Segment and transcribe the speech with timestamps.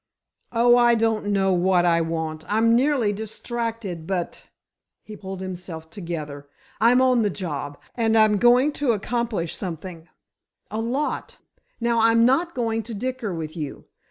[0.51, 2.43] "Oh, I don't know what I want!
[2.51, 4.07] I'm nearly distracted.
[4.07, 7.77] But"—he pulled himself together—"I'm on the job!
[7.93, 11.37] And I'm going to accomplish something—a lot!
[11.79, 13.85] Now, I'm not going to dicker with you.